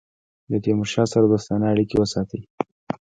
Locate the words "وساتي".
1.99-2.39